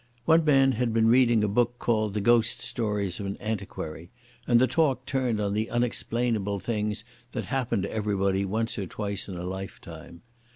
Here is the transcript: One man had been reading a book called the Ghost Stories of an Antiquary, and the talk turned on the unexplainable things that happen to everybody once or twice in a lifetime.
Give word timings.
One 0.25 0.43
man 0.43 0.71
had 0.71 0.95
been 0.95 1.05
reading 1.09 1.43
a 1.43 1.47
book 1.47 1.77
called 1.77 2.15
the 2.15 2.21
Ghost 2.21 2.59
Stories 2.59 3.19
of 3.19 3.27
an 3.27 3.37
Antiquary, 3.39 4.09
and 4.47 4.59
the 4.59 4.65
talk 4.65 5.05
turned 5.05 5.39
on 5.39 5.53
the 5.53 5.69
unexplainable 5.69 6.57
things 6.59 7.03
that 7.33 7.45
happen 7.45 7.83
to 7.83 7.91
everybody 7.91 8.43
once 8.43 8.79
or 8.79 8.87
twice 8.87 9.29
in 9.29 9.35
a 9.35 9.43
lifetime. 9.45 10.23